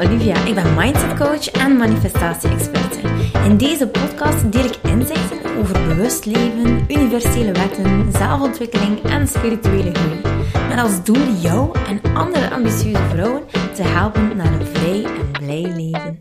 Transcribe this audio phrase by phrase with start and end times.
[0.00, 0.44] Olivia.
[0.44, 2.98] Ik ben mindset coach en manifestatie-experte.
[3.44, 10.20] In deze podcast deel ik inzichten over bewust leven, universele wetten, zelfontwikkeling en spirituele groei.
[10.68, 13.42] Met als doel jou en andere ambitieuze vrouwen
[13.74, 16.18] te helpen naar een vrij en blij leven.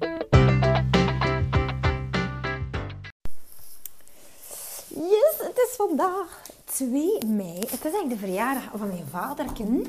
[4.87, 7.59] Yes, het is vandaag 2 mei.
[7.59, 9.87] Het is eigenlijk de verjaardag van mijn vaderken.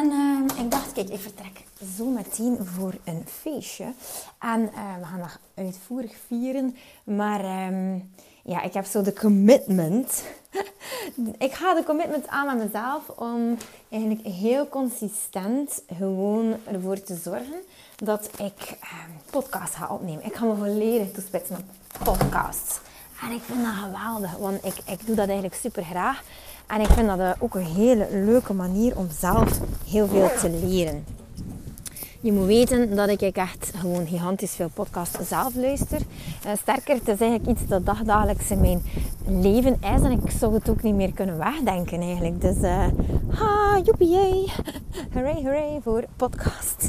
[0.00, 1.64] En uh, ik dacht, kijk, ik vertrek
[1.96, 3.92] zo meteen voor een feestje.
[4.38, 6.76] En uh, we gaan dat uitvoerig vieren.
[7.04, 8.10] Maar um,
[8.42, 10.24] ja, ik heb zo de commitment.
[11.38, 13.56] ik ga de commitment aan met mezelf om
[13.88, 17.60] eigenlijk heel consistent gewoon ervoor te zorgen
[17.96, 18.98] dat ik uh,
[19.30, 20.24] podcast ga opnemen.
[20.24, 21.64] Ik ga me volledig toespitsen op
[22.04, 22.80] podcasts.
[23.22, 26.22] En ik vind dat geweldig, want ik, ik doe dat eigenlijk super graag.
[26.66, 31.04] En ik vind dat ook een hele leuke manier om zelf heel veel te leren.
[32.24, 35.98] Je moet weten dat ik echt gewoon gigantisch veel podcasts zelf luister.
[36.46, 38.82] Uh, sterker, het is eigenlijk iets dat dagdagelijks in mijn
[39.26, 40.02] leven is.
[40.02, 42.40] En ik zou het ook niet meer kunnen wegdenken eigenlijk.
[42.40, 42.86] Dus, uh,
[43.28, 44.52] ha, joepie,
[45.14, 46.88] hooray, hooray voor podcasts.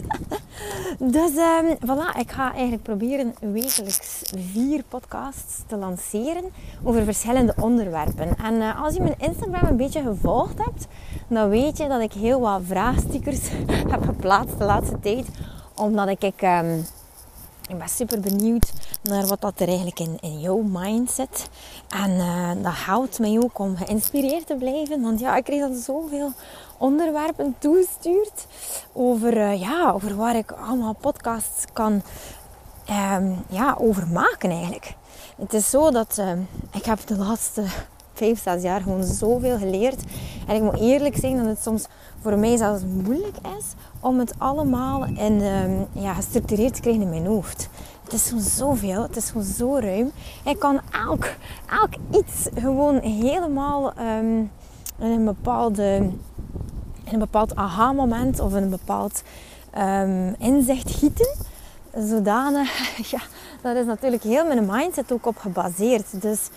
[1.15, 6.43] dus, um, voilà, ik ga eigenlijk proberen wekelijks vier podcasts te lanceren
[6.83, 8.37] over verschillende onderwerpen.
[8.37, 10.87] En uh, als je mijn Instagram een beetje gevolgd hebt,
[11.27, 13.49] dan weet je dat ik heel wat vraagstickers
[13.91, 15.27] heb geplaatst de laatste tijd.
[15.75, 16.85] Omdat ik, ik, um,
[17.77, 21.49] ben super benieuwd naar wat dat er eigenlijk in, jouw mind zit.
[21.89, 25.01] En uh, dat houdt mij ook om geïnspireerd te blijven.
[25.01, 26.31] Want ja, ik kreeg dan zoveel
[26.77, 28.47] onderwerpen toegestuurd
[28.93, 32.01] over, uh, ja, over waar ik allemaal podcasts kan
[32.89, 34.93] um, ja, over maken eigenlijk.
[35.37, 36.31] Het is zo dat uh,
[36.71, 37.63] ik heb de laatste
[38.17, 40.03] vijf, zes jaar gewoon zoveel geleerd.
[40.47, 41.85] En ik moet eerlijk zeggen dat het soms
[42.21, 43.65] voor mij zelfs moeilijk is
[43.99, 47.69] om het allemaal in, um, ja, gestructureerd te krijgen in mijn hoofd.
[48.03, 50.11] Het is gewoon zoveel, het is gewoon zo ruim.
[50.45, 51.25] Ik kan elk,
[51.69, 54.51] elk iets gewoon helemaal um,
[54.99, 56.09] in een bepaalde
[57.11, 59.23] een bepaald aha-moment of een bepaald
[59.77, 61.35] um, inzicht gieten.
[61.97, 62.69] Zodanig,
[63.11, 63.19] ja,
[63.61, 66.21] dat is natuurlijk heel mijn mindset ook op gebaseerd.
[66.21, 66.49] Dus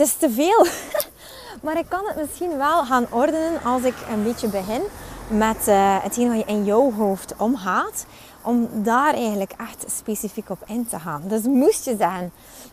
[0.00, 0.66] het is te veel.
[1.64, 4.82] maar ik kan het misschien wel gaan ordenen als ik een beetje begin
[5.28, 8.06] met uh, hetgeen wat je in jouw hoofd omgaat.
[8.42, 11.22] Om daar eigenlijk echt specifiek op in te gaan.
[11.26, 12.32] Dus moest je zeggen,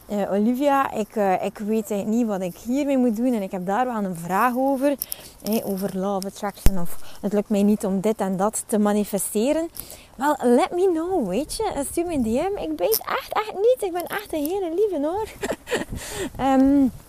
[0.10, 3.66] uh, Olivia, ik, uh, ik weet niet wat ik hiermee moet doen en ik heb
[3.66, 4.96] daar wel een vraag over.
[5.64, 9.70] over of attraction of het lukt mij niet om dit en dat te manifesteren.
[10.16, 11.84] Wel, let me know, weet je.
[11.92, 12.62] Stuur me een DM.
[12.62, 13.78] Ik weet echt, echt niet.
[13.80, 15.28] Ik ben echt een hele lieve hoor.
[16.40, 16.92] um,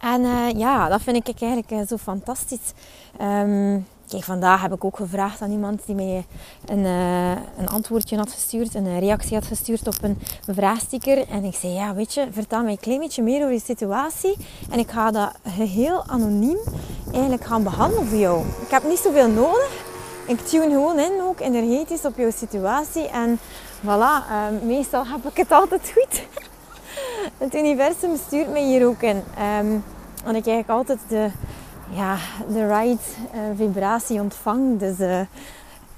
[0.00, 2.72] en uh, ja, dat vind ik eigenlijk uh, zo fantastisch.
[3.20, 6.26] Um, kijk, vandaag heb ik ook gevraagd aan iemand die mij
[6.66, 10.18] een, uh, een antwoordje had gestuurd, een reactie had gestuurd op een
[10.54, 11.28] vraagsticker.
[11.28, 14.36] En ik zei, ja, weet je, vertel mij een klein beetje meer over je situatie.
[14.70, 16.58] En ik ga dat heel anoniem
[17.12, 18.44] eigenlijk gaan behandelen voor jou.
[18.46, 19.88] Ik heb niet zoveel nodig.
[20.26, 23.08] Ik tune gewoon in, ook energetisch, op jouw situatie.
[23.08, 23.38] En
[23.82, 24.24] voilà,
[24.62, 26.22] meestal heb ik het altijd goed.
[27.38, 29.22] het universum stuurt mij hier ook in.
[29.60, 29.84] Um,
[30.24, 31.30] ik eigenlijk altijd de,
[31.90, 32.16] ja,
[32.52, 34.78] de right uh, vibratie ontvang.
[34.78, 35.18] Dus, uh,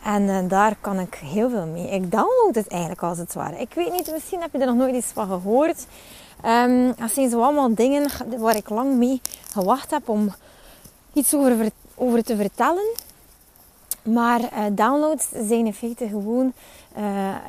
[0.04, 1.88] en uh, daar kan ik heel veel mee.
[1.88, 3.56] Ik download het eigenlijk als het ware.
[3.60, 5.86] Ik weet niet, misschien heb je er nog nooit iets van gehoord.
[6.46, 8.08] Um, dat zijn zo allemaal dingen
[8.38, 9.20] waar ik lang mee
[9.52, 10.34] gewacht heb om
[11.12, 12.94] iets over, over te vertellen.
[14.02, 14.40] Maar
[14.72, 16.52] downloads zijn in feite gewoon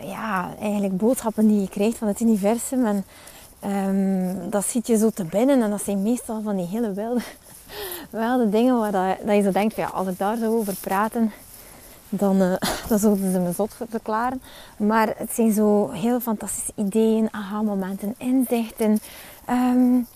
[0.02, 2.86] ja, eigenlijk boodschappen die je krijgt van het universum.
[2.86, 3.06] En
[3.66, 7.22] Um, dat ziet je zo te binnen en dat zijn meestal van die hele wilde,
[8.10, 11.32] wilde dingen waar dat, dat je zo denkt, ja, als ik daar zo over praten,
[12.10, 12.38] dan,
[12.90, 14.42] dan zouden ze me zot verklaren.
[14.78, 19.00] Maar het zijn zo heel fantastische ideeën, aha-momenten, inzichten.
[19.50, 20.08] Um,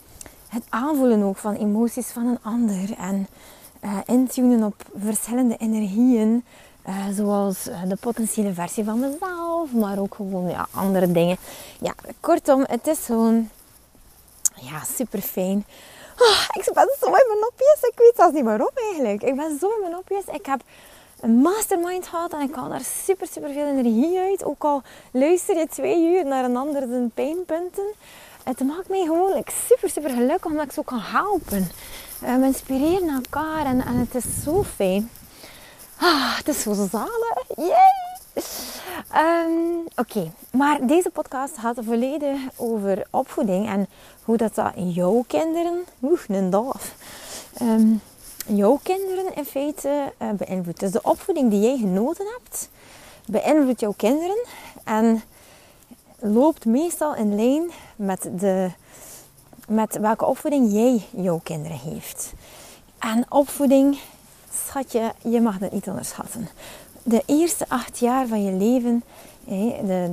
[0.48, 3.28] het aanvoelen ook van emoties van een ander en
[3.84, 6.44] uh, intunen op verschillende energieën.
[6.88, 9.20] Uh, zoals de potentiële versie van mezelf,
[9.66, 11.38] maar ook gewoon ja, andere dingen.
[11.80, 13.50] Ja, kortom, het is gewoon
[14.56, 15.66] ja, super fijn.
[16.20, 17.78] Oh, ik ben zo in mijn nopjes.
[17.82, 19.24] Ik weet zelfs niet waarom eigenlijk.
[19.24, 20.24] Ik ben zo in mijn nopjes.
[20.26, 20.62] Ik heb
[21.20, 24.44] een mastermind gehad en ik haal daar super, super veel energie uit.
[24.44, 24.82] Ook al
[25.12, 27.94] luister je twee uur naar een ander zijn pijnpunten.
[28.44, 31.72] Het maakt mij gewoon super, super gelukkig omdat ik zo kan helpen.
[32.24, 35.10] Uh, we inspireren elkaar en, en het is zo fijn.
[35.98, 37.44] Ah, het is zo zalig.
[37.56, 38.17] Yay!
[39.16, 43.88] Um, Oké, maar deze podcast gaat volledig over opvoeding en
[44.24, 46.54] hoe dat, dat jouw kinderen, oeh, een
[47.62, 48.02] um,
[48.48, 50.80] jouw kinderen in feite uh, beïnvloedt.
[50.80, 52.70] Dus de opvoeding die jij genoten hebt
[53.28, 54.46] beïnvloedt jouw kinderen
[54.84, 55.24] en
[56.20, 58.72] loopt meestal in lijn met, de,
[59.68, 62.34] met welke opvoeding jij jouw kinderen heeft.
[63.00, 64.00] En opvoeding,
[64.66, 66.48] schatje, je mag dat niet onderschatten.
[67.08, 69.04] De eerste acht jaar van je leven,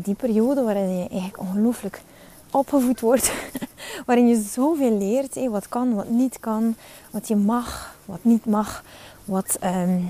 [0.02, 2.02] die periode waarin je eigenlijk ongelooflijk
[2.50, 3.32] opgevoed wordt,
[4.06, 6.75] waarin je zoveel leert, wat kan, wat niet kan,
[7.11, 8.85] wat je mag, wat niet mag,
[9.25, 10.00] wat, ehm,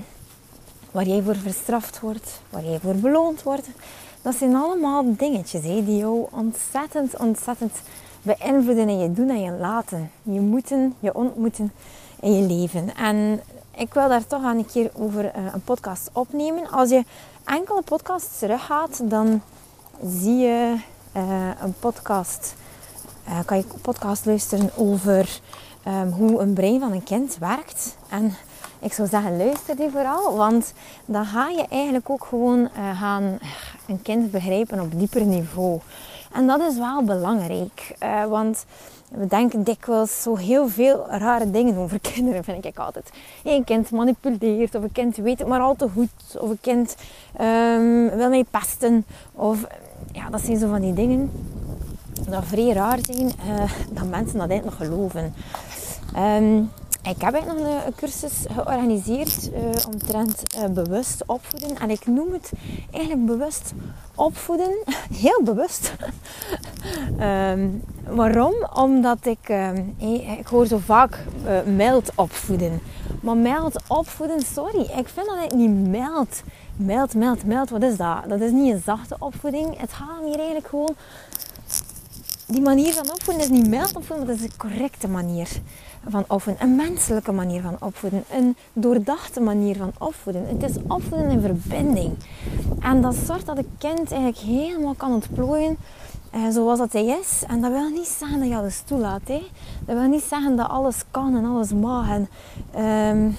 [0.91, 3.67] waar jij voor verstraft wordt, waar jij voor beloond wordt.
[4.21, 7.73] Dat zijn allemaal dingetjes die jou ontzettend, ontzettend
[8.21, 10.11] beïnvloeden in je doen en je laten.
[10.23, 11.71] Je moeten, je ontmoeten
[12.21, 12.95] in je leven.
[12.95, 13.41] En
[13.75, 16.69] ik wil daar toch aan een keer over eh, een podcast opnemen.
[16.69, 17.03] Als je
[17.45, 19.41] enkele podcasts teruggaat, dan
[20.05, 20.75] zie je
[21.17, 22.55] uh, een podcast.
[23.27, 25.39] Uh, kan je podcast luisteren over
[25.87, 27.97] um, hoe een brein van een kind werkt.
[28.09, 28.33] En
[28.79, 30.35] ik zou zeggen, luister die vooral.
[30.35, 30.73] Want
[31.05, 32.69] dan ga je eigenlijk ook gewoon
[32.99, 33.39] gaan
[33.87, 35.79] een kind begrijpen op dieper niveau.
[36.31, 37.95] En dat is wel belangrijk.
[38.29, 38.65] want
[39.09, 43.09] we denken dikwijls zo heel veel rare dingen over kinderen, vind ik altijd.
[43.43, 46.95] Een kind manipuleert, of een kind weet het maar al te goed, of een kind
[47.41, 49.05] um, wil mij pesten.
[49.31, 49.67] Of
[50.11, 51.31] ja, dat zijn zo van die dingen
[52.29, 55.33] dat vrij raar zijn uh, dat mensen dat eigenlijk nog geloven.
[56.17, 56.69] Um,
[57.05, 61.77] ik heb eigenlijk nog een cursus georganiseerd uh, omtrent uh, bewust opvoeden.
[61.77, 62.51] En ik noem het
[62.91, 63.73] eigenlijk bewust
[64.15, 64.77] opvoeden.
[65.25, 65.93] Heel bewust.
[67.19, 67.83] um,
[68.21, 68.53] waarom?
[68.73, 69.95] Omdat ik, um,
[70.37, 72.81] ik hoor zo vaak uh, mild opvoeden.
[73.21, 76.43] Maar mild opvoeden, sorry, ik vind dat het niet mild.
[76.75, 78.23] Mild, mild, mild, wat is dat?
[78.27, 79.79] Dat is niet een zachte opvoeding.
[79.79, 80.95] Het gaat hier eigenlijk gewoon...
[82.47, 85.49] Die manier van opvoeden is niet mild opvoeden, maar dat is de correcte manier
[86.07, 86.63] van opvoeden.
[86.63, 88.23] Een menselijke manier van opvoeden.
[88.31, 90.47] Een doordachte manier van opvoeden.
[90.47, 92.13] Het is opvoeden in verbinding.
[92.79, 95.77] En dat zorgt dat het kind eigenlijk helemaal kan ontplooien
[96.31, 97.43] eh, zoals dat hij is.
[97.47, 99.21] En dat wil niet zeggen dat je alles toelaat.
[99.25, 99.41] Hè.
[99.85, 102.09] Dat wil niet zeggen dat alles kan en alles mag.
[102.09, 102.29] En,
[102.71, 103.31] ehm,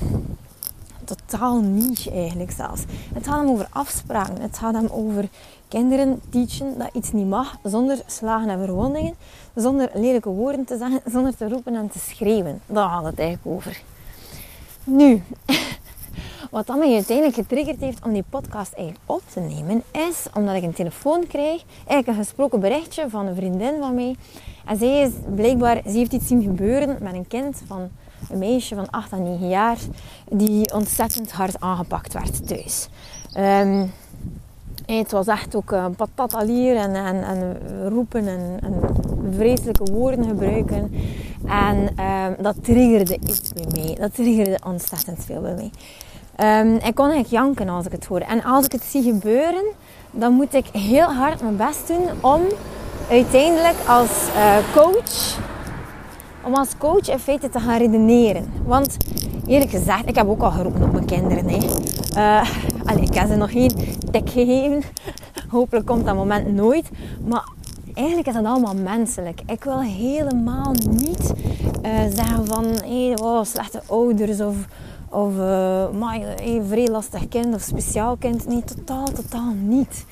[1.07, 2.83] totaal niet eigenlijk zelfs.
[3.15, 4.41] Het gaat hem over afspraken.
[4.41, 5.29] Het gaat hem over
[5.69, 9.15] kinderen teachen dat iets niet mag zonder slagen en verwondingen,
[9.55, 12.61] zonder lelijke woorden te zeggen, zonder te roepen en te schreeuwen.
[12.67, 13.83] Daar gaat het eigenlijk over.
[14.85, 15.23] Nu,
[16.51, 20.55] wat dan mij uiteindelijk getriggerd heeft om die podcast eigenlijk op te nemen, is omdat
[20.55, 24.17] ik een telefoon kreeg, eigenlijk een gesproken berichtje van een vriendin van mij.
[24.65, 27.91] En zij is blijkbaar, ze heeft iets zien gebeuren met een kind van
[28.31, 29.77] een meisje van 8 à 9 jaar,
[30.31, 32.89] die ontzettend hard aangepakt werd thuis.
[33.39, 33.93] Um,
[34.87, 37.59] het was echt ook een patatalier en, en, en
[37.89, 38.81] roepen en, en,
[39.35, 40.93] vreselijke woorden gebruiken.
[41.47, 43.97] En um, dat triggerde iets bij mij.
[44.01, 45.71] Dat triggerde ontzettend veel bij mij.
[46.63, 48.25] Um, ik kon eigenlijk janken als ik het hoorde.
[48.25, 49.65] En als ik het zie gebeuren,
[50.11, 52.43] dan moet ik heel hard mijn best doen om
[53.11, 55.39] uiteindelijk als uh, coach
[56.47, 58.53] om als coach in feite te gaan redeneren.
[58.65, 58.97] Want
[59.47, 61.49] eerlijk gezegd, ik heb ook al geroepen op mijn kinderen.
[61.49, 61.59] Hè.
[62.17, 63.71] Uh, ik heb ze nog geen
[64.11, 64.83] tik gegeven.
[65.49, 66.91] Hopelijk komt dat moment nooit.
[67.29, 67.49] Maar
[67.95, 69.41] eigenlijk is dat allemaal menselijk.
[69.47, 71.33] Ik wil helemaal niet
[71.83, 74.57] uh, zeggen van hey, wow, slechte ouders of,
[75.09, 78.47] of uh, maar, hey, vrij lastig kind of speciaal kind.
[78.47, 80.05] Nee, totaal, totaal niet.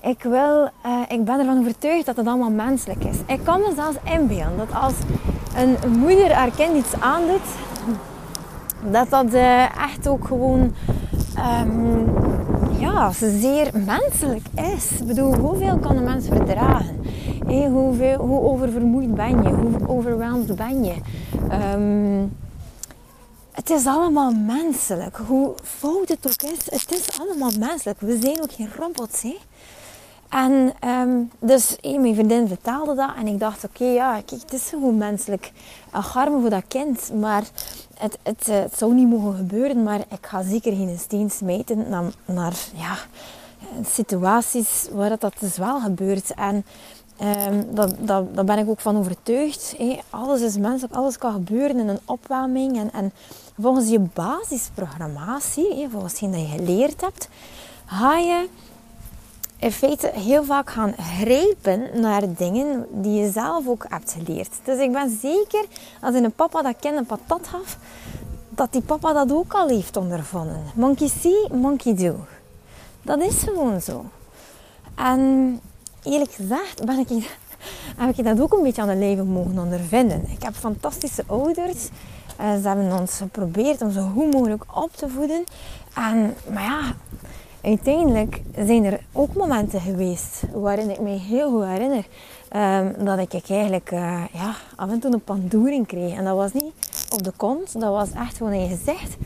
[0.00, 0.64] Ik, wil,
[1.08, 3.16] ik ben ervan overtuigd dat het allemaal menselijk is.
[3.26, 4.94] Ik kan me zelfs inbeelden dat als
[5.56, 7.46] een moeder haar kind iets aandoet,
[8.90, 10.74] dat dat uh, echt ook gewoon
[11.62, 12.04] um,
[12.78, 14.90] ja, zeer menselijk is.
[15.00, 17.00] Ik bedoel, hoeveel kan een mens verdragen?
[17.46, 19.48] Hey, hoeveel, hoe oververmoeid ben je?
[19.48, 20.94] Hoe overweldigd ben je?
[21.74, 22.36] Um,
[23.52, 25.16] het is allemaal menselijk.
[25.26, 28.00] Hoe fout het ook is, het is allemaal menselijk.
[28.00, 29.36] We zijn ook geen robots, hè?
[30.28, 34.68] En um, dus mijn vriendin vertelde dat en ik dacht, oké, ja, kijk, het is
[34.68, 35.52] gewoon menselijk.
[35.90, 37.44] Agarme voor dat kind, maar
[37.98, 39.82] het, eh, het, zou niet mogen gebeuren.
[39.82, 42.96] Maar ik ga zeker geen steen smijten naar, naar ja,
[43.84, 46.34] situaties waar dat, dat dus wel gebeurt.
[46.34, 46.64] En
[47.50, 49.76] um, dat, daar ben ik ook van overtuigd.
[50.10, 52.78] Alles is menselijk, alles kan gebeuren in een opwarming.
[52.78, 53.12] En, en
[53.60, 57.28] volgens je basisprogrammatie, volgens hetgeen dat je geleerd hebt,
[57.86, 58.48] ga je
[59.58, 64.52] in feite heel vaak gaan grijpen naar dingen die je zelf ook hebt geleerd.
[64.64, 65.64] Dus ik ben zeker,
[66.00, 67.78] als een papa dat kind patat gaf,
[68.48, 70.62] dat die papa dat ook al heeft ondervonden.
[70.74, 72.16] Monkey see, monkey do.
[73.02, 74.04] Dat is gewoon zo.
[74.94, 75.60] En
[76.02, 77.08] eerlijk gezegd ben ik,
[77.96, 80.28] heb ik dat ook een beetje aan het leven mogen ondervinden.
[80.28, 81.88] Ik heb fantastische ouders.
[82.36, 85.44] En ze hebben ons geprobeerd om zo goed mogelijk op te voeden.
[85.94, 86.94] En, maar ja,
[87.66, 92.06] uiteindelijk zijn er ook momenten geweest waarin ik mij heel goed herinner
[92.48, 96.16] ehm, dat ik eigenlijk uh, ja, af en toe een pandoering kreeg.
[96.16, 96.72] En dat was niet
[97.12, 99.16] op de kont, dat was echt gewoon in je gezicht.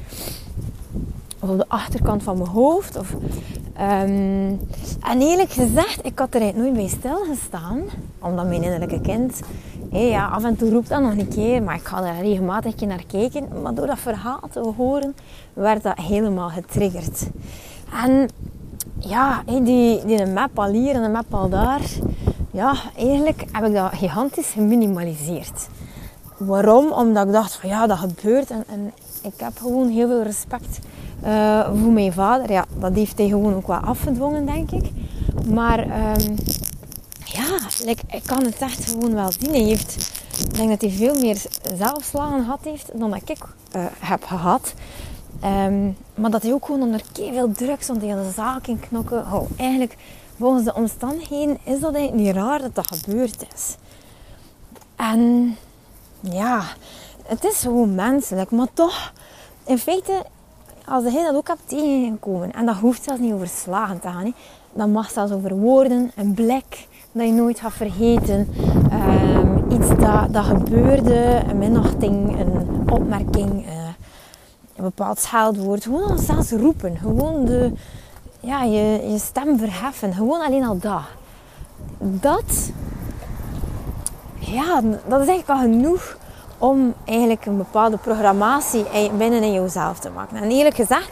[1.40, 2.97] Of op de achterkant van mijn hoofd.
[2.97, 4.61] Of, um,
[5.00, 7.82] en eerlijk gezegd, ik had er nooit bij stilgestaan.
[8.18, 9.40] Omdat mijn innerlijke kind
[9.90, 13.04] ja, af en toe roept dat nog een keer, maar ik ga er regelmatig naar
[13.06, 13.62] kijken.
[13.62, 15.14] Maar door dat verhaal te horen,
[15.52, 17.26] werd dat helemaal getriggerd.
[17.92, 18.28] En
[18.99, 21.80] ja, die, die map al hier en een map al daar.
[22.50, 25.68] Ja, eigenlijk heb ik dat gigantisch geminimaliseerd.
[26.37, 26.92] Waarom?
[26.92, 28.50] Omdat ik dacht van ja, dat gebeurt.
[28.50, 28.92] En, en
[29.23, 30.78] ik heb gewoon heel veel respect
[31.25, 32.52] uh, voor mijn vader.
[32.52, 34.90] Ja, dat heeft hij gewoon ook wel afgedwongen, denk ik.
[35.49, 36.37] Maar um,
[37.25, 39.50] ja, ik kan het echt gewoon wel zien.
[39.50, 40.12] Hij heeft,
[40.49, 41.42] ik denk dat hij veel meer
[41.76, 43.38] zelfslagen gehad heeft dan dat ik
[43.76, 44.75] uh, heb gehad.
[45.44, 49.18] Um, maar dat hij ook gewoon onder veel druk stond tegen de zaak in knokken.
[49.32, 49.97] Oh, eigenlijk,
[50.38, 53.76] volgens de omstandigheden is dat eigenlijk niet raar dat dat gebeurd is.
[54.97, 55.56] En
[56.20, 56.62] ja,
[57.26, 58.50] het is gewoon menselijk.
[58.50, 59.12] Maar toch,
[59.64, 60.25] in feite,
[60.87, 64.25] als hij dat ook hebt tegengekomen, en dat hoeft zelfs niet over slagen te gaan,
[64.25, 64.32] hè,
[64.73, 68.49] dat mag zelfs over woorden, een blik, dat je nooit gaat vergeten.
[68.92, 73.66] Um, iets dat, dat gebeurde, een minachting, een opmerking,
[74.81, 75.83] een bepaald scheldwoord.
[75.83, 76.97] Gewoon zelfs roepen.
[76.97, 77.73] Gewoon de,
[78.41, 80.13] ja, je, je stem verheffen.
[80.13, 81.03] Gewoon alleen al dat.
[81.99, 82.71] Dat,
[84.39, 86.17] ja, dat is eigenlijk al genoeg
[86.59, 88.85] om eigenlijk een bepaalde programmatie
[89.19, 90.37] binnen in jezelf te maken.
[90.37, 91.11] En eerlijk gezegd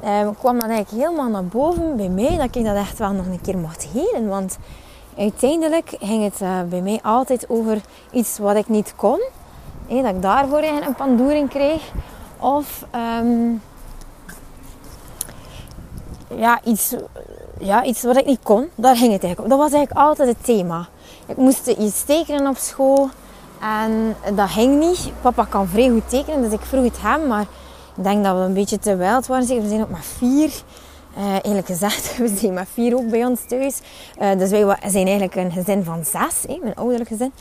[0.00, 3.26] eh, kwam dat eigenlijk helemaal naar boven bij mij dat ik dat echt wel nog
[3.26, 4.28] een keer mocht helen.
[4.28, 4.58] Want
[5.18, 9.20] uiteindelijk ging het uh, bij mij altijd over iets wat ik niet kon.
[9.88, 11.92] dat ik daarvoor een pandoering kreeg.
[12.38, 12.84] Of
[13.20, 13.62] um,
[16.36, 16.94] ja, iets,
[17.58, 18.68] ja, iets wat ik niet kon.
[18.74, 19.48] Daar ging het eigenlijk om.
[19.48, 20.88] Dat was eigenlijk altijd het thema.
[21.26, 23.08] Ik moest iets tekenen op school.
[23.60, 25.10] En dat ging niet.
[25.20, 27.26] Papa kan vrij goed tekenen, dus ik vroeg het hem.
[27.26, 27.46] Maar
[27.96, 29.46] ik denk dat we een beetje te wild waren.
[29.46, 30.50] We zijn ook maar vier.
[31.18, 33.80] Uh, eerlijk gezegd, we zijn maar vier ook bij ons thuis.
[34.20, 37.32] Uh, dus wij zijn eigenlijk een gezin van zes, hè, mijn ouderlijk gezin.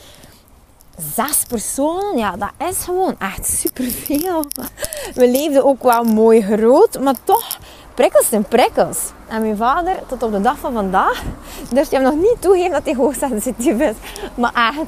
[1.15, 4.45] Zes personen, ja, dat is gewoon echt superveel.
[5.15, 7.57] We leefden ook wel mooi groot, maar toch
[7.93, 8.97] prikkels en prikkels.
[9.27, 11.23] En mijn vader, tot op de dag van vandaag,
[11.69, 13.95] durft hem nog niet toegeven dat hij hoogsensitief is.
[14.35, 14.87] Maar echt,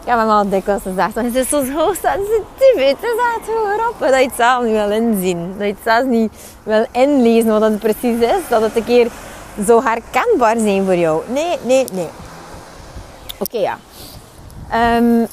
[0.00, 2.74] ik heb hem al dikwijls gezegd, het is zo hoogsensitief.
[2.74, 5.54] Het is echt zo grappig dat je het zelf niet wil inzien.
[5.58, 6.32] Dat je het zelfs niet
[6.62, 8.48] wil inlezen wat het precies is.
[8.48, 9.10] Dat het een keer
[9.66, 11.22] zo herkenbaar zijn voor jou.
[11.28, 12.08] Nee, nee, nee.
[13.38, 13.78] Oké, ja.
[14.72, 15.26] Um,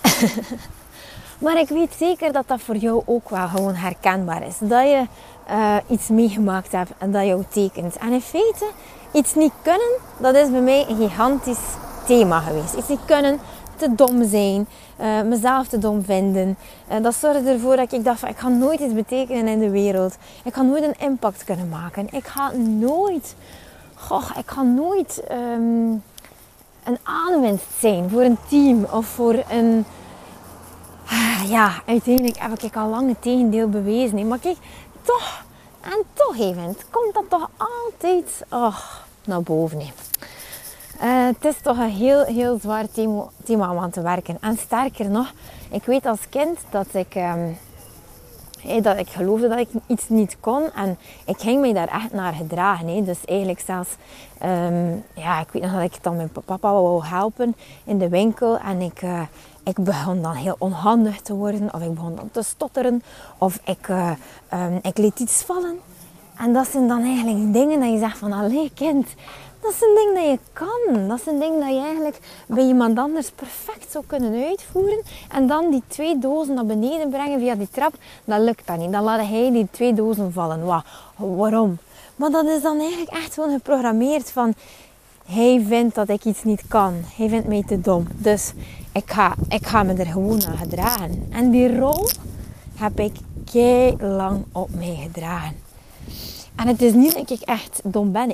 [1.45, 4.55] maar ik weet zeker dat dat voor jou ook wel gewoon herkenbaar is.
[4.59, 5.05] Dat je
[5.49, 7.97] uh, iets meegemaakt hebt en dat jou tekent.
[7.97, 8.65] En in feite,
[9.11, 12.73] iets niet kunnen, dat is bij mij een gigantisch thema geweest.
[12.73, 13.39] Iets niet kunnen,
[13.75, 14.67] te dom zijn,
[15.01, 16.57] uh, mezelf te dom vinden.
[16.87, 19.59] En uh, dat zorgde ervoor dat ik dacht van ik ga nooit iets betekenen in
[19.59, 20.17] de wereld.
[20.43, 22.07] Ik ga nooit een impact kunnen maken.
[22.11, 23.35] Ik ga nooit,
[23.95, 26.03] goh, ik ga nooit um,
[26.83, 29.85] een aanwinst zijn voor een team of voor een...
[31.05, 34.27] Ah, ja, uiteindelijk heb ik al lang het tegendeel bewezen.
[34.27, 34.57] Maar kijk,
[35.01, 35.43] toch,
[35.81, 38.77] en toch even, komt dat toch altijd oh,
[39.25, 39.79] naar boven.
[39.79, 42.85] Uh, het is toch een heel, heel zwaar
[43.43, 44.37] thema, om aan te werken.
[44.41, 45.31] En sterker nog,
[45.69, 47.57] ik weet als kind dat ik, um,
[48.81, 50.63] dat ik geloofde dat ik iets niet kon.
[50.75, 53.03] En ik ging mij daar echt naar gedragen.
[53.03, 53.89] Dus eigenlijk zelfs,
[54.43, 58.57] um, ja, ik weet nog dat ik dan mijn papa wou helpen in de winkel.
[58.57, 59.21] En ik, uh,
[59.63, 61.73] ik begon dan heel onhandig te worden.
[61.73, 63.03] Of ik begon dan te stotteren.
[63.37, 64.11] Of ik, uh,
[64.81, 65.79] ik liet iets vallen.
[66.37, 69.07] En dat zijn dan eigenlijk dingen dat je zegt van, allee kind,
[69.61, 71.07] dat is een ding dat je kan.
[71.07, 75.01] Dat is een ding dat je eigenlijk bij iemand anders perfect zou kunnen uitvoeren.
[75.29, 77.93] En dan die twee dozen naar beneden brengen via die trap,
[78.25, 78.91] dat lukt dat niet.
[78.91, 80.83] Dan laat hij die twee dozen vallen.
[81.17, 81.77] Waarom?
[82.15, 84.53] Maar dat is dan eigenlijk echt gewoon geprogrammeerd van...
[85.25, 86.93] Hij vindt dat ik iets niet kan.
[87.15, 88.07] Hij vindt mij te dom.
[88.11, 88.53] Dus
[88.91, 91.27] ik ga, ik ga me er gewoon aan gedragen.
[91.29, 92.07] En die rol
[92.75, 93.15] heb ik
[93.51, 95.55] kei lang op mij gedragen.
[96.55, 98.33] En het is niet dat ik echt dom ben.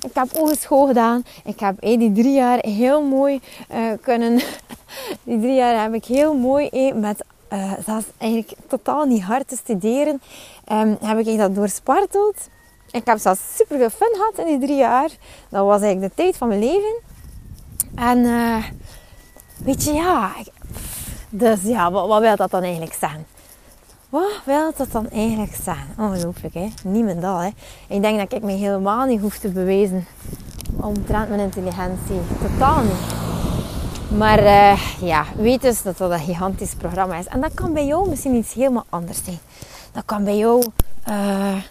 [0.00, 1.24] Ik heb hogeschool gedaan.
[1.44, 3.40] Ik heb eh, die drie jaar heel mooi
[3.72, 4.34] uh, kunnen...
[5.24, 7.24] die drie jaar heb ik heel mooi eh, met...
[7.52, 10.22] Uh, zelfs eigenlijk totaal niet hard te studeren.
[10.72, 12.48] Um, heb ik dat doorsparteld.
[12.90, 15.10] Ik heb zelfs super veel fun gehad in die drie jaar.
[15.48, 16.94] Dat was eigenlijk de tijd van mijn leven.
[17.94, 18.64] En uh,
[19.64, 20.32] weet je, ja...
[21.36, 23.26] Dus ja, wat, wat wil dat dan eigenlijk zeggen?
[24.14, 25.86] Wat wil dat dan eigenlijk zijn?
[25.98, 26.68] Ongelooflijk, hè?
[26.84, 27.50] Niemendal, hè?
[27.88, 30.06] Ik denk dat ik me helemaal niet hoef te bewijzen
[30.80, 32.20] omtrent mijn intelligentie.
[32.40, 33.14] Totaal niet.
[34.18, 37.26] Maar uh, ja, weet dus dat dat een gigantisch programma is.
[37.26, 39.38] En dat kan bij jou misschien iets helemaal anders zijn.
[39.92, 40.64] Dat kan bij jou
[41.08, 41.62] uh,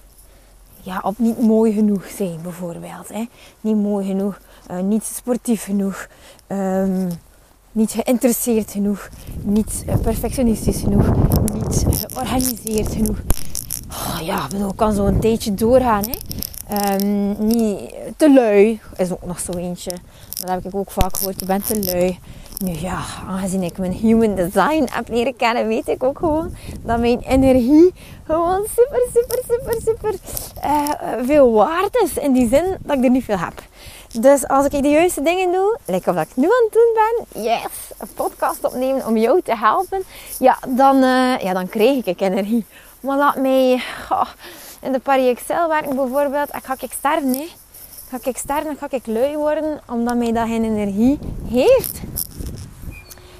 [0.81, 3.07] ja, op niet mooi genoeg zijn, bijvoorbeeld.
[3.07, 3.25] Hè?
[3.61, 4.39] Niet mooi genoeg,
[4.71, 6.07] uh, niet sportief genoeg,
[6.47, 7.09] um,
[7.73, 9.09] niet geïnteresseerd genoeg,
[9.41, 11.11] niet perfectionistisch genoeg,
[11.53, 13.17] niet georganiseerd genoeg.
[13.89, 16.03] Oh, ja, ik kan zo een tijdje doorgaan.
[16.03, 16.15] Hè?
[16.95, 19.91] Um, niet te lui is ook nog zo eentje.
[20.39, 21.39] Dat heb ik ook vaak gehoord.
[21.39, 22.19] Je bent te lui.
[22.57, 26.99] Nu ja, aangezien ik mijn human design heb leren kennen, weet ik ook gewoon dat
[26.99, 30.15] mijn energie gewoon super, super, super, super
[31.25, 32.17] veel waard is.
[32.17, 33.63] In die zin dat ik er niet veel heb.
[34.19, 37.43] Dus als ik de juiste dingen doe, lijkt of ik nu aan het doen ben,
[37.43, 40.03] yes, een podcast opnemen om jou te helpen,
[40.39, 42.65] ja, dan, uh, ja, dan krijg ik energie.
[42.99, 43.83] Maar laat mij
[44.81, 47.51] in de Paris Excel werken bijvoorbeeld, ik ga ik sterven, nee.
[48.09, 52.01] Ga ik sterven, ga ik lui worden, omdat mij dat geen energie heeft.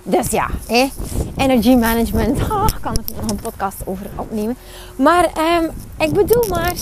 [0.04, 0.90] Dus ja, hè,
[1.38, 2.40] energy management.
[2.52, 4.58] Oh, kan ik nog een podcast over opnemen.
[4.96, 6.74] Maar um, ik bedoel maar,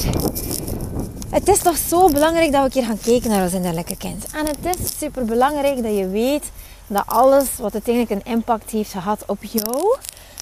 [1.32, 4.26] het is toch zo belangrijk dat we een keer gaan kijken naar ons innerlijke kind.
[4.34, 6.44] En het is super belangrijk dat je weet
[6.88, 9.98] dat alles wat uiteindelijk een impact heeft gehad op jou,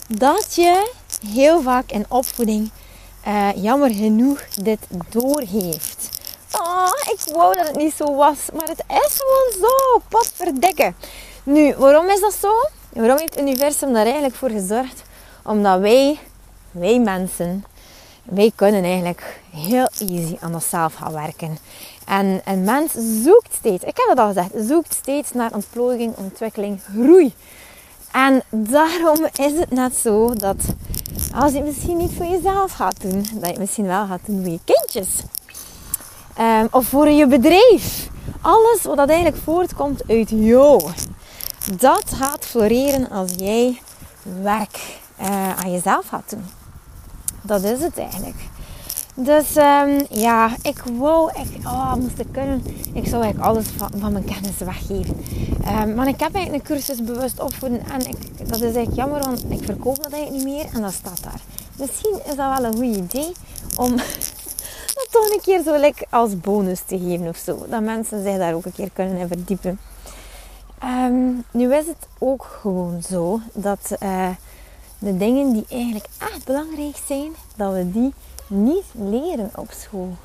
[0.07, 0.91] dat je
[1.27, 2.71] heel vaak in opvoeding
[3.27, 4.79] uh, jammer genoeg dit
[5.09, 6.09] doorheeft.
[6.51, 10.01] Oh, ik wou dat het niet zo was, maar het is gewoon zo.
[10.09, 10.93] Potverdikke.
[11.43, 12.51] Nu, waarom is dat zo?
[12.93, 15.01] Waarom heeft het universum daar eigenlijk voor gezorgd?
[15.43, 16.19] Omdat wij,
[16.71, 17.65] wij mensen,
[18.29, 21.57] wij kunnen eigenlijk heel easy aan onszelf gaan werken.
[22.05, 22.91] En een mens
[23.23, 27.33] zoekt steeds, ik heb het al gezegd, zoekt steeds naar ontplooiing, ontwikkeling, groei.
[28.11, 30.57] En daarom is het net zo dat
[31.35, 34.25] als je het misschien niet voor jezelf gaat doen, dat je het misschien wel gaat
[34.25, 35.07] doen voor je kindjes.
[36.39, 38.09] Um, of voor je bedrijf.
[38.41, 40.91] Alles wat dat eigenlijk voortkomt uit jou
[41.77, 43.81] dat gaat floreren als jij
[44.41, 44.79] werk
[45.21, 46.58] uh, aan jezelf gaat doen.
[47.41, 48.37] Dat is het eigenlijk.
[49.13, 53.91] Dus um, ja, ik wou echt, oh, moest ik kunnen, ik zou eigenlijk alles van,
[53.97, 55.17] van mijn kennis weggeven.
[55.67, 59.19] Um, maar ik heb eigenlijk een cursus bewust opvoeden en ik, dat is eigenlijk jammer,
[59.19, 61.41] want ik verkoop dat eigenlijk niet meer en dat staat daar.
[61.75, 63.31] Misschien is dat wel een goed idee
[63.75, 63.95] om
[64.95, 67.65] dat toch een keer zo lekker als bonus te geven of zo.
[67.69, 69.79] Dat mensen zich daar ook een keer kunnen verdiepen.
[70.83, 74.29] Um, nu is het ook gewoon zo dat uh,
[74.99, 78.13] de dingen die eigenlijk echt belangrijk zijn, dat we die
[78.47, 80.15] niet leren op school.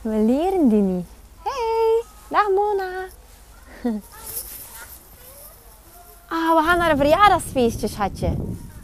[0.00, 1.06] We leren die niet.
[1.42, 2.90] Hey, dag Mona.
[6.28, 8.36] ah, we gaan naar een verjaardagsfeestje, schatje.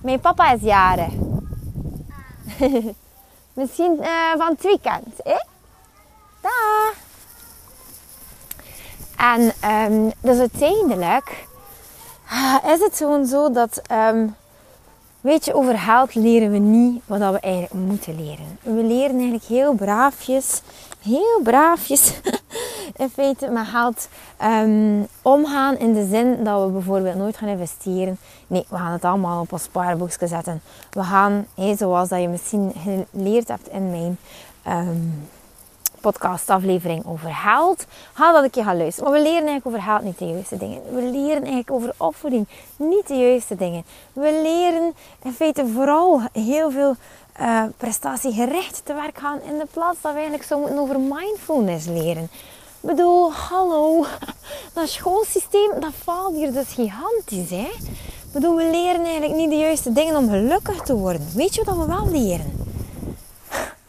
[0.03, 1.13] Mijn papa is jarig.
[3.53, 5.45] Misschien uh, van het weekend, hè?
[6.41, 6.95] Dag.
[9.17, 11.47] En um, dus uiteindelijk
[12.29, 14.37] ah, is het gewoon zo dat, um,
[15.21, 18.59] weet je, over geld leren we niet wat we eigenlijk moeten leren.
[18.63, 20.63] We leren eigenlijk heel braafjes,
[21.03, 22.21] heel braafjes
[22.97, 24.09] in feite met geld
[24.43, 28.19] um, omgaan in de zin dat we bijvoorbeeld nooit gaan investeren.
[28.47, 30.61] Nee, we gaan het allemaal op ons spaarboekje zetten.
[30.91, 32.73] We gaan, zoals dat je misschien
[33.13, 34.19] geleerd hebt in mijn
[36.01, 37.87] podcastaflevering over geld.
[38.13, 39.11] Ga dat een keer gaan luisteren.
[39.11, 40.83] Maar we leren eigenlijk over geld niet de juiste dingen.
[40.95, 43.85] We leren eigenlijk over opvoeding niet de juiste dingen.
[44.13, 46.95] We leren in feite vooral heel veel
[47.41, 51.87] uh, prestatiegericht te werk gaan in de plaats dat we eigenlijk zo moeten over mindfulness
[51.87, 52.23] leren.
[52.83, 54.07] Ik bedoel, hallo,
[54.75, 57.51] dat schoolsysteem dat valt hier dus gigantisch.
[57.51, 57.71] Hè?
[58.31, 61.27] Ik bedoel, we leren eigenlijk niet de juiste dingen om gelukkig te worden.
[61.35, 62.60] Weet je wat we wel leren?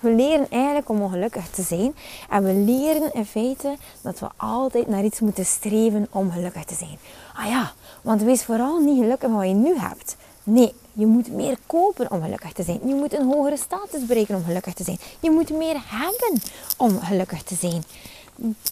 [0.01, 1.95] We leren eigenlijk om ongelukkig te zijn.
[2.29, 6.75] En we leren in feite dat we altijd naar iets moeten streven om gelukkig te
[6.75, 6.97] zijn.
[7.35, 10.15] Ah ja, want wees vooral niet gelukkig met wat je nu hebt.
[10.43, 12.79] Nee, je moet meer kopen om gelukkig te zijn.
[12.85, 14.97] Je moet een hogere status bereiken om gelukkig te zijn.
[15.19, 16.41] Je moet meer hebben
[16.77, 17.83] om gelukkig te zijn.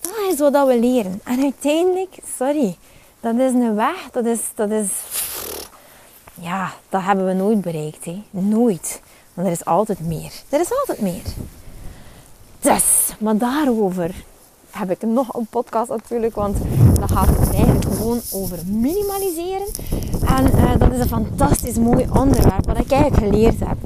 [0.02, 1.22] Dat is wat we leren.
[1.24, 2.78] En uiteindelijk, sorry,
[3.20, 4.10] dat is een weg.
[4.12, 4.90] Dat is, dat is,
[6.42, 8.06] ja, dat hebben we nooit bereikt.
[8.06, 8.24] Hè.
[8.30, 9.02] Nooit.
[9.40, 10.32] Er is altijd meer.
[10.50, 11.24] Er is altijd meer.
[12.60, 14.16] Dus, maar daarover
[14.72, 16.36] heb ik nog een podcast natuurlijk.
[16.36, 16.58] Want
[17.00, 19.68] dat gaat eigenlijk gewoon over minimaliseren.
[20.26, 22.66] En uh, dat is een fantastisch mooi onderwerp.
[22.66, 23.78] Wat ik eigenlijk geleerd heb.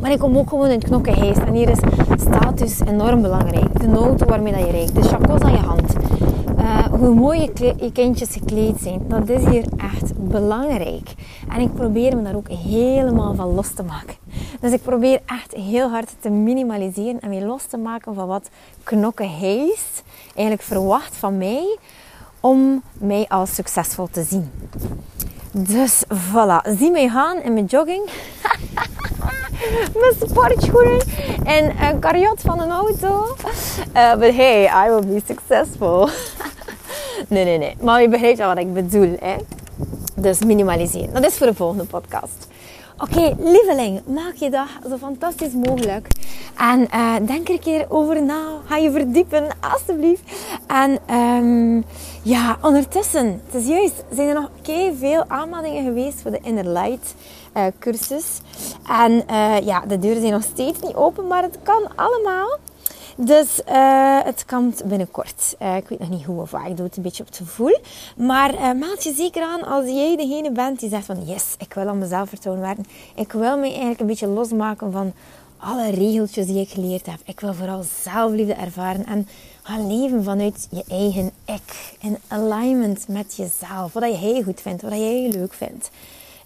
[0.00, 1.38] Maar ik kom ook gewoon in het knokkenheest.
[1.38, 1.78] En hier is
[2.20, 3.80] status enorm belangrijk.
[3.80, 4.94] De auto waarmee dat je rijdt.
[4.94, 5.92] De chacos aan je hand.
[6.58, 9.04] Uh, hoe mooi je, je, kindjes gekleed zijn.
[9.08, 11.14] Dat is hier echt belangrijk.
[11.48, 14.14] En ik probeer me daar ook helemaal van los te maken.
[14.66, 18.48] Dus ik probeer echt heel hard te minimaliseren en mij los te maken van wat
[18.82, 21.76] knokken heest eigenlijk verwacht van mij
[22.40, 24.50] om mij als succesvol te zien.
[25.52, 28.10] Dus voilà, zie mij gaan in mijn jogging.
[30.00, 31.00] mijn sportschoenen
[31.44, 33.36] en een karjot van een auto.
[33.96, 36.08] Uh, but hey, I will be successful.
[37.28, 37.76] nee, nee, nee.
[37.80, 39.16] Maar je begrijpt wel wat ik bedoel.
[39.20, 39.36] Hè?
[40.14, 41.14] Dus minimaliseren.
[41.14, 42.48] Dat is voor de volgende podcast.
[42.98, 46.08] Oké, lieveling, maak je dag zo fantastisch mogelijk.
[46.56, 48.42] En uh, denk er een keer over na.
[48.64, 50.22] Ga je verdiepen, alstublieft.
[50.66, 51.84] En um,
[52.22, 54.50] ja, ondertussen, het is juist, zijn er nog
[54.98, 57.14] veel aanmeldingen geweest voor de Inner Light
[57.56, 58.40] uh, cursus.
[58.88, 62.58] En uh, ja, de deuren zijn nog steeds niet open, maar het kan allemaal.
[63.16, 65.56] Dus uh, het komt binnenkort.
[65.62, 66.68] Uh, ik weet nog niet hoe of waar.
[66.68, 67.78] Ik doe het een beetje op het gevoel.
[68.16, 71.24] Maar uh, meld je zeker aan als jij degene bent die zegt van...
[71.24, 72.86] Yes, ik wil aan mezelf vertrouwen werken.
[73.14, 75.12] Ik wil me eigenlijk een beetje losmaken van
[75.56, 77.18] alle regeltjes die ik geleerd heb.
[77.24, 79.06] Ik wil vooral zelfliefde ervaren.
[79.06, 79.28] En
[79.62, 81.96] gaan leven vanuit je eigen ik.
[82.00, 83.92] In alignment met jezelf.
[83.92, 84.82] Wat jij goed vindt.
[84.82, 85.90] Wat jij leuk vindt.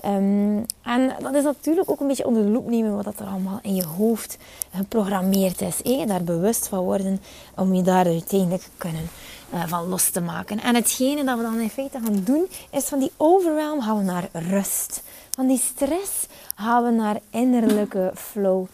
[0.04, 3.58] Um, en dat is natuurlijk ook een beetje onder de loep nemen wat er allemaal
[3.62, 4.38] in je hoofd
[4.74, 5.82] geprogrammeerd is.
[5.82, 6.06] Eh?
[6.06, 7.20] Daar bewust van worden
[7.56, 9.08] om je daar uiteindelijk kunnen
[9.54, 10.60] uh, van los te maken.
[10.60, 14.04] En hetgene dat we dan in feite gaan doen, is van die overwhelm gaan we
[14.04, 15.02] naar rust.
[15.30, 18.66] Van die stress gaan we naar innerlijke flow.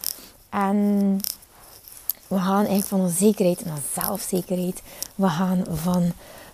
[0.49, 1.19] En
[2.27, 4.81] we gaan eigenlijk van onzekerheid naar zelfzekerheid.
[5.15, 6.11] We gaan van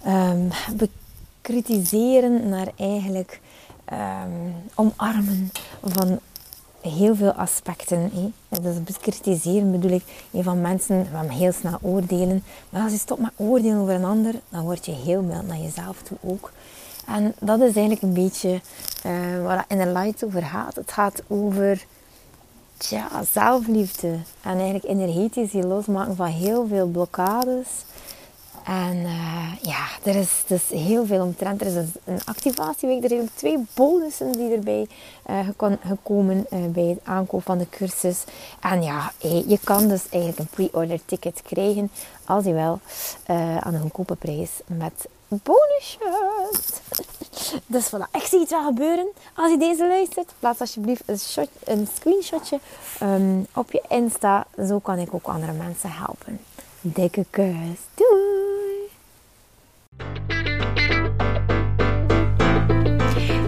[0.08, 3.42] um, bekritiseren naar eigenlijk
[3.92, 6.20] um, omarmen van
[6.82, 8.12] heel veel aspecten.
[8.14, 8.62] Hè.
[8.62, 10.04] Dus bekritiseren bedoel ik
[10.44, 12.44] van mensen van heel snel oordelen.
[12.70, 15.58] Maar als je stopt met oordelen over een ander, dan word je heel mild naar
[15.58, 16.52] jezelf toe ook.
[17.06, 18.62] En dat is eigenlijk een beetje
[19.06, 20.76] uh, waar in de light over gaat.
[20.76, 21.86] Het gaat over
[22.78, 24.18] tja, zelfliefde.
[24.42, 27.68] En eigenlijk energetisch je losmaken van heel veel blokkades.
[28.64, 31.62] En uh, ja, er is dus heel veel omtrent.
[31.62, 33.04] Er is dus een activatieweek.
[33.04, 34.88] Er zijn twee bonussen die erbij
[35.30, 38.24] uh, gekomen uh, bij het aankoop van de cursus.
[38.60, 41.92] En ja, je kan dus eigenlijk een pre-order ticket krijgen.
[42.26, 42.80] Als je wel
[43.60, 46.82] aan een goedkope prijs met bonusjes.
[47.66, 49.08] Dus voilà, ik zie het wel gebeuren.
[49.36, 52.60] Als je deze luistert, plaats alsjeblieft een, shot, een screenshotje
[53.02, 54.46] um, op je Insta.
[54.68, 56.40] Zo kan ik ook andere mensen helpen.
[56.82, 57.80] Dikke kus.
[57.94, 58.23] Doei!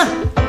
[0.00, 0.39] 아!